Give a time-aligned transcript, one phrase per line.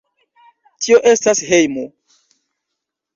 [0.85, 1.83] Tio estas hejmo.